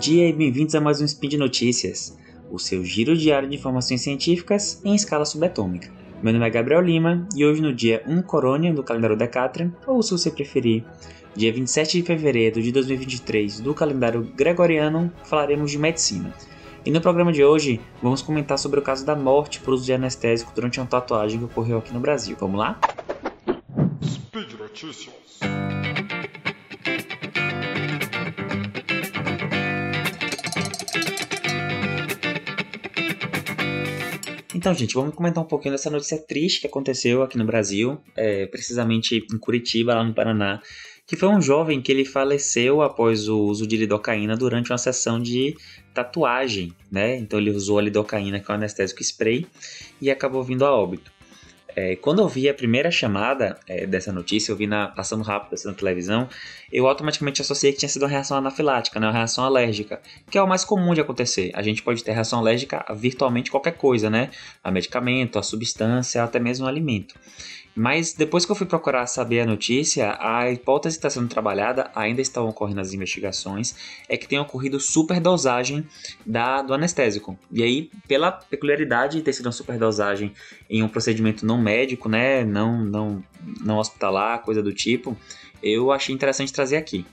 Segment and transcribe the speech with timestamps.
[0.00, 2.18] dia e bem-vindos a mais um Speed Notícias,
[2.50, 5.92] o seu giro diário de informações científicas em escala subatômica.
[6.22, 10.02] Meu nome é Gabriel Lima e hoje no dia 1 Corônia do calendário Decatrian, ou
[10.02, 10.84] se você preferir,
[11.36, 16.32] dia 27 de fevereiro de 2023 do calendário Gregoriano, falaremos de medicina.
[16.82, 19.92] E no programa de hoje vamos comentar sobre o caso da morte por uso de
[19.92, 22.34] anestésico durante uma tatuagem que ocorreu aqui no Brasil.
[22.40, 22.80] Vamos lá?
[24.02, 25.40] Speed Notícias.
[34.60, 38.44] Então, gente, vamos comentar um pouquinho dessa notícia triste que aconteceu aqui no Brasil, é,
[38.44, 40.60] precisamente em Curitiba, lá no Paraná,
[41.06, 45.18] que foi um jovem que ele faleceu após o uso de lidocaína durante uma sessão
[45.18, 45.56] de
[45.94, 47.16] tatuagem, né?
[47.16, 49.46] Então ele usou a lidocaína, que é um anestésico spray,
[49.98, 51.10] e acabou vindo a óbito.
[51.76, 55.54] É, quando eu vi a primeira chamada é, dessa notícia, eu vi na, passando rápido
[55.54, 56.28] assim, na televisão,
[56.72, 60.42] eu automaticamente associei que tinha sido uma reação anafilática, né, uma reação alérgica, que é
[60.42, 61.50] o mais comum de acontecer.
[61.54, 64.30] A gente pode ter reação alérgica a virtualmente qualquer coisa, né?
[64.62, 67.14] A medicamento, a substância, até mesmo um alimento.
[67.74, 71.90] Mas depois que eu fui procurar saber a notícia, a hipótese que está sendo trabalhada,
[71.94, 73.74] ainda estão ocorrendo as investigações,
[74.08, 75.86] é que tem ocorrido superdosagem
[76.26, 77.38] da, do anestésico.
[77.50, 80.32] E aí, pela peculiaridade de ter sido uma superdosagem
[80.68, 83.24] em um procedimento não médico, né, não, não,
[83.60, 85.16] não hospitalar, coisa do tipo,
[85.62, 87.06] eu achei interessante trazer aqui,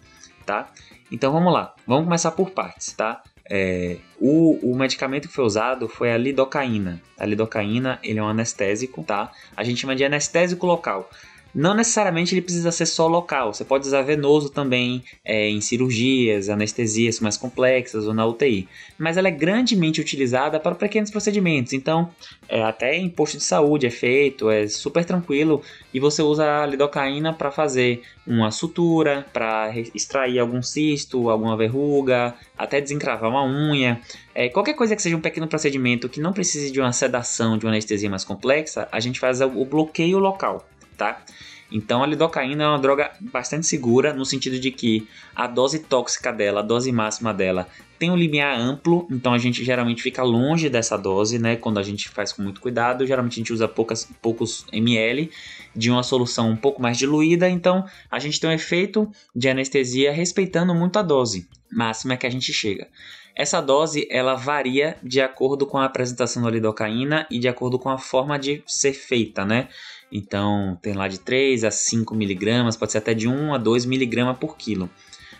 [0.45, 0.71] tá?
[1.11, 3.21] Então vamos lá, vamos começar por partes, tá?
[3.49, 7.01] É, o, o medicamento que foi usado foi a lidocaína.
[7.17, 9.31] A lidocaína ele é um anestésico, tá?
[9.55, 11.09] A gente chama de anestésico local.
[11.57, 16.49] Não necessariamente ele precisa ser só local, você pode usar venoso também é, em cirurgias,
[16.49, 18.69] anestesias mais complexas ou na UTI.
[18.95, 22.11] Mas ela é grandemente utilizada para pequenos procedimentos, então
[22.47, 26.65] é, até em posto de saúde é feito, é super tranquilo e você usa a
[26.67, 33.99] lidocaína para fazer uma sutura, para extrair algum cisto, alguma verruga, até desencravar uma unha.
[34.35, 37.65] É, qualquer coisa que seja um pequeno procedimento que não precise de uma sedação, de
[37.65, 40.63] uma anestesia mais complexa, a gente faz o bloqueio local
[40.97, 41.23] tá?
[41.71, 46.31] Então a lidocaína é uma droga bastante segura no sentido de que a dose tóxica
[46.31, 47.67] dela, a dose máxima dela,
[47.99, 51.55] tem um limiar amplo, então a gente geralmente fica longe dessa dose, né?
[51.55, 55.29] Quando a gente faz com muito cuidado, geralmente a gente usa poucas, poucos ml
[55.75, 60.11] de uma solução um pouco mais diluída, então a gente tem um efeito de anestesia
[60.11, 62.87] respeitando muito a dose máxima que a gente chega.
[63.35, 67.87] Essa dose ela varia de acordo com a apresentação da lidocaína e de acordo com
[67.87, 69.67] a forma de ser feita, né?
[70.11, 73.85] Então, tem lá de 3 a 5 miligramas, pode ser até de 1 a 2
[73.85, 74.89] miligramas por quilo.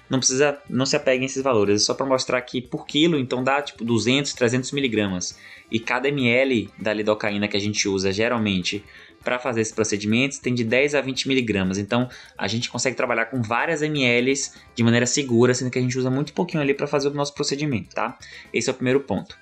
[0.09, 3.17] Não precisa, não se apeguem a esses valores, é só para mostrar que por quilo,
[3.17, 5.37] então dá tipo 200, 300 miligramas.
[5.69, 8.83] E cada ml da lidocaína que a gente usa geralmente
[9.21, 11.77] para fazer esses procedimentos tem de 10 a 20 miligramas.
[11.77, 12.07] Então
[12.37, 14.33] a gente consegue trabalhar com várias ml
[14.73, 17.33] de maneira segura, sendo que a gente usa muito pouquinho ali para fazer o nosso
[17.33, 18.17] procedimento, tá?
[18.53, 19.37] Esse é o primeiro ponto.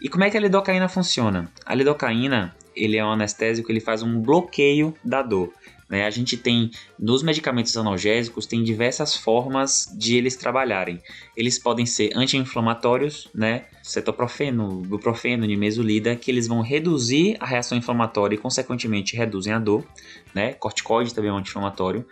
[0.00, 1.50] E como é que a lidocaína funciona?
[1.66, 5.52] A lidocaína ele é um anestésico, ele faz um bloqueio da dor.
[5.88, 6.04] Né?
[6.04, 11.00] A gente tem, nos medicamentos analgésicos, tem diversas formas de eles trabalharem.
[11.36, 13.66] Eles podem ser anti-inflamatórios, né?
[13.82, 19.84] cetoprofeno, buprofeno, nimesulida, que eles vão reduzir a reação inflamatória e, consequentemente, reduzem a dor.
[20.34, 20.52] Né?
[20.54, 22.04] Corticoide também é um anti-inflamatório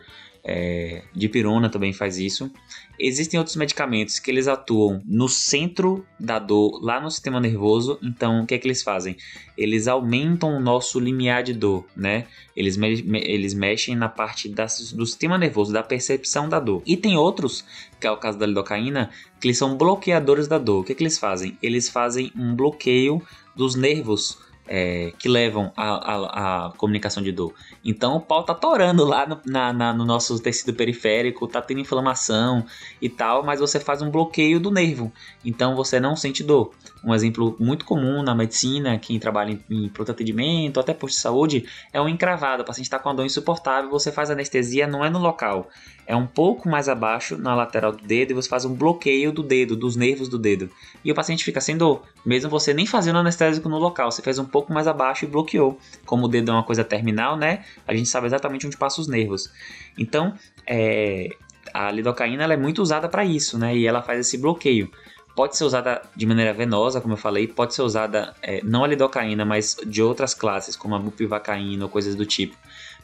[0.45, 2.51] é, dipirona também faz isso.
[2.99, 7.99] Existem outros medicamentos que eles atuam no centro da dor, lá no sistema nervoso.
[8.03, 9.17] Então, o que é que eles fazem?
[9.57, 12.27] Eles aumentam o nosso limiar de dor, né?
[12.55, 16.83] Eles, me eles mexem na parte da, do sistema nervoso, da percepção da dor.
[16.87, 17.65] E tem outros,
[17.99, 19.11] que é o caso da lidocaína,
[19.41, 20.83] que eles são bloqueadores da dor.
[20.83, 21.59] O que é que eles fazem?
[21.63, 23.21] Eles fazem um bloqueio
[23.57, 27.53] dos nervos é, que levam à comunicação de dor.
[27.85, 31.81] Então o pau tá torando lá no, na, na, no nosso tecido periférico, tá tendo
[31.81, 32.65] inflamação
[33.01, 35.13] e tal, mas você faz um bloqueio do nervo,
[35.45, 36.73] então você não sente dor.
[37.05, 41.21] Um exemplo muito comum na medicina, quem trabalha em, em pronto atendimento, até posto de
[41.21, 42.63] saúde, é um encravado.
[42.63, 45.69] O paciente está com uma dor insuportável, você faz anestesia, não é no local,
[46.07, 49.43] é um pouco mais abaixo na lateral do dedo e você faz um bloqueio do
[49.43, 50.71] dedo, dos nervos do dedo.
[51.05, 54.39] E o paciente fica sem dor, mesmo você nem fazendo anestésico no local, você fez
[54.39, 55.77] um pouco mais abaixo e bloqueou.
[56.07, 57.65] Como o dedo é uma coisa terminal, né?
[57.89, 59.51] A gente sabe exatamente onde passam os nervos.
[59.99, 60.33] Então,
[60.65, 61.29] é,
[61.73, 63.77] a lidocaína é muito usada para isso, né?
[63.77, 64.89] E ela faz esse bloqueio.
[65.35, 68.87] Pode ser usada de maneira venosa, como eu falei, pode ser usada é, não a
[68.87, 72.57] lidocaína, mas de outras classes, como a bupivacaína ou coisas do tipo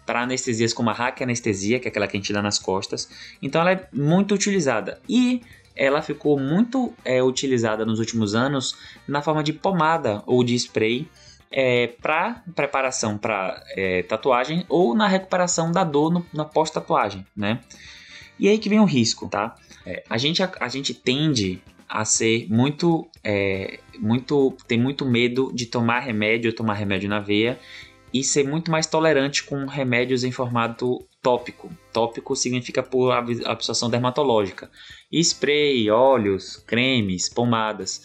[0.06, 3.08] para anestesias como a raquianestesia, que é aquela que a gente dá nas costas.
[3.40, 5.00] Então ela é muito utilizada.
[5.08, 5.42] E
[5.76, 8.76] ela ficou muito é, utilizada nos últimos anos
[9.06, 11.08] na forma de pomada ou de spray
[11.50, 17.60] é, para preparação para é, tatuagem ou na recuperação da dor no, na pós-tatuagem, né?
[18.38, 19.56] E aí que vem o risco, tá?
[19.84, 25.50] É, a, gente, a, a gente tende a ser muito, é, muito, tem muito medo
[25.52, 27.58] de tomar remédio, tomar remédio na veia
[28.12, 31.70] e ser muito mais tolerante com remédios em formato tópico.
[31.92, 34.70] Tópico significa por absorção dermatológica.
[35.12, 38.02] Spray, óleos, cremes, pomadas.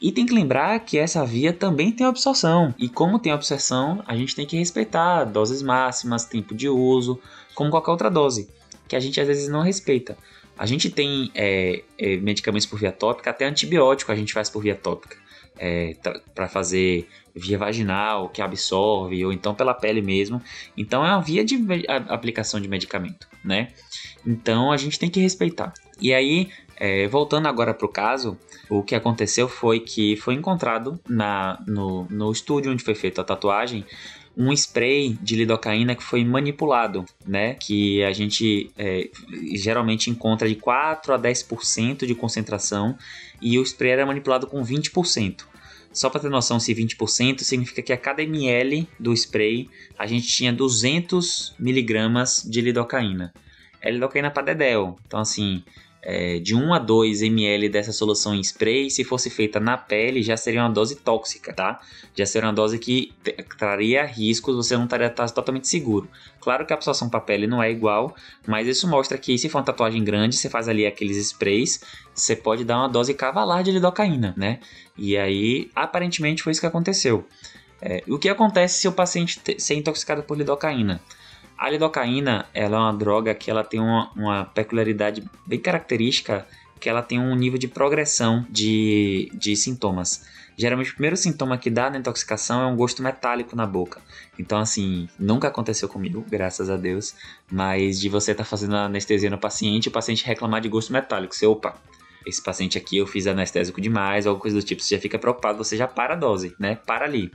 [0.00, 2.72] E tem que lembrar que essa via também tem absorção.
[2.78, 7.20] E como tem absorção, a gente tem que respeitar doses máximas, tempo de uso,
[7.54, 8.48] como qualquer outra dose,
[8.86, 10.16] que a gente às vezes não respeita.
[10.56, 14.62] A gente tem é, é, medicamentos por via tópica, até antibiótico a gente faz por
[14.62, 15.16] via tópica.
[15.60, 15.96] É,
[16.36, 20.40] para fazer via vaginal, que absorve, ou então pela pele mesmo.
[20.76, 21.58] Então é uma via de
[22.08, 23.68] aplicação de medicamento, né?
[24.24, 25.72] Então a gente tem que respeitar.
[26.00, 31.00] E aí, é, voltando agora para o caso, o que aconteceu foi que foi encontrado
[31.08, 33.84] na, no, no estúdio onde foi feita a tatuagem
[34.38, 37.54] um spray de lidocaína que foi manipulado, né?
[37.54, 39.10] Que a gente é,
[39.56, 42.96] geralmente encontra de 4 a 10% de concentração
[43.42, 45.42] e o spray era manipulado com 20%.
[45.92, 49.68] Só para ter noção, se 20% significa que a cada ml do spray
[49.98, 53.34] a gente tinha 200 miligramas de lidocaína.
[53.80, 54.96] É lidocaína para dedéu.
[55.04, 55.64] Então, assim,
[56.10, 60.22] é, de 1 a 2 ml dessa solução em spray, se fosse feita na pele,
[60.22, 61.82] já seria uma dose tóxica, tá?
[62.14, 63.12] Já seria uma dose que
[63.58, 66.08] traria riscos, você não estaria tá totalmente seguro.
[66.40, 68.16] Claro que a absorção para a pele não é igual,
[68.46, 71.82] mas isso mostra que se for uma tatuagem grande, você faz ali aqueles sprays,
[72.14, 74.60] você pode dar uma dose cavalar de lidocaína, né?
[74.96, 77.26] E aí, aparentemente, foi isso que aconteceu.
[77.82, 81.02] É, o que acontece se o paciente ser intoxicado por lidocaína?
[81.58, 86.46] A lidocaína ela é uma droga que ela tem uma, uma peculiaridade bem característica,
[86.78, 90.24] que ela tem um nível de progressão de, de sintomas.
[90.56, 94.00] Geralmente o primeiro sintoma que dá na intoxicação é um gosto metálico na boca.
[94.38, 97.14] Então, assim, nunca aconteceu comigo, graças a Deus,
[97.50, 101.34] mas de você estar tá fazendo anestesia no paciente o paciente reclamar de gosto metálico.
[101.34, 101.76] Você, opa,
[102.24, 105.58] esse paciente aqui eu fiz anestésico demais, alguma coisa do tipo, você já fica preocupado,
[105.58, 106.76] você já para a dose, né?
[106.86, 107.32] Para ali.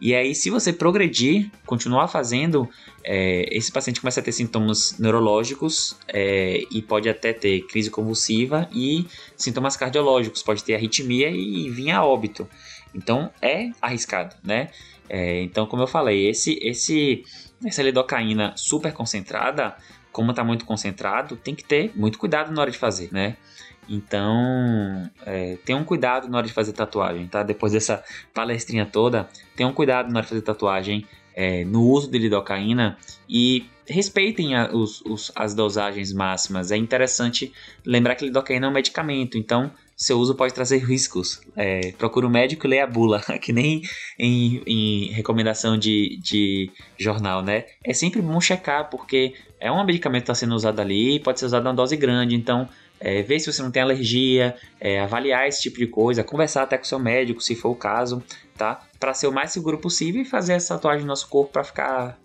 [0.00, 2.68] E aí, se você progredir, continuar fazendo,
[3.04, 8.68] é, esse paciente começa a ter sintomas neurológicos é, e pode até ter crise convulsiva
[8.72, 9.06] e
[9.36, 12.48] sintomas cardiológicos, pode ter arritmia e vir a óbito.
[12.94, 14.70] Então, é arriscado, né?
[15.08, 17.24] É, então, como eu falei, esse, esse,
[17.64, 19.76] essa lidocaína super concentrada,
[20.12, 23.36] como está muito concentrado, tem que ter muito cuidado na hora de fazer, né?
[23.88, 27.42] Então, é, tenham cuidado na hora de fazer tatuagem, tá?
[27.42, 28.04] Depois dessa
[28.34, 32.98] palestrinha toda, tenham cuidado na hora de fazer tatuagem é, no uso de lidocaína
[33.28, 36.70] e respeitem a, os, os, as dosagens máximas.
[36.70, 37.52] É interessante
[37.84, 41.40] lembrar que lidocaína é um medicamento, então seu uso pode trazer riscos.
[41.56, 43.82] É, procure um médico e leia a bula, que nem
[44.18, 47.64] em, em recomendação de, de jornal, né?
[47.84, 51.46] É sempre bom checar, porque é um medicamento que está sendo usado ali, pode ser
[51.46, 52.68] usado em uma dose grande, então
[53.00, 56.76] é, ver se você não tem alergia, é, avaliar esse tipo de coisa, conversar até
[56.76, 58.22] com seu médico, se for o caso,
[58.56, 58.82] tá?
[58.98, 62.18] Para ser o mais seguro possível e fazer essa tatuagem no nosso corpo para ficar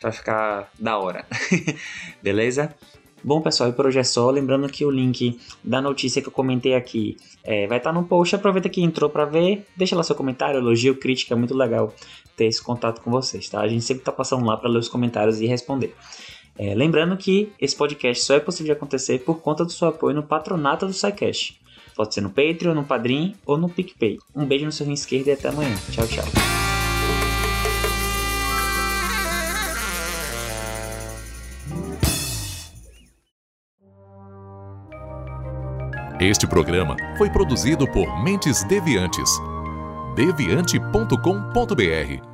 [0.00, 1.24] para ficar da hora.
[2.22, 2.74] Beleza?
[3.22, 4.30] Bom, pessoal, e por hoje é só.
[4.30, 8.06] Lembrando que o link da notícia que eu comentei aqui é, vai estar tá no
[8.06, 8.36] post.
[8.36, 11.32] Aproveita que entrou para ver, deixa lá seu comentário, elogio, crítica.
[11.32, 11.94] É muito legal
[12.36, 13.62] ter esse contato com vocês, tá?
[13.62, 15.94] A gente sempre tá passando lá para ler os comentários e responder.
[16.58, 20.14] É, lembrando que esse podcast só é possível de acontecer por conta do seu apoio
[20.14, 21.60] no patronato do SciCast.
[21.96, 24.18] Pode ser no Patreon, no Padrim ou no PicPay.
[24.34, 25.74] Um beijo no seu rim esquerdo e até amanhã.
[25.90, 26.24] Tchau, tchau.
[36.20, 39.28] Este programa foi produzido por Mentes Deviantes.
[40.16, 42.33] deviante.com.br